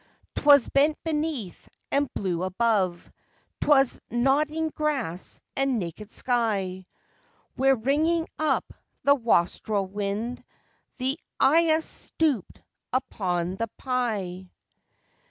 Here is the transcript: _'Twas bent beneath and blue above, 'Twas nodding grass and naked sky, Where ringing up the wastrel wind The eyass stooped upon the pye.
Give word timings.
_'Twas 0.33 0.67
bent 0.73 0.97
beneath 1.03 1.69
and 1.91 2.11
blue 2.15 2.41
above, 2.41 3.11
'Twas 3.61 4.01
nodding 4.09 4.69
grass 4.71 5.39
and 5.55 5.77
naked 5.77 6.11
sky, 6.11 6.87
Where 7.55 7.75
ringing 7.75 8.27
up 8.39 8.73
the 9.03 9.13
wastrel 9.13 9.85
wind 9.85 10.43
The 10.97 11.19
eyass 11.39 11.83
stooped 11.85 12.63
upon 12.91 13.57
the 13.57 13.67
pye. 13.77 14.49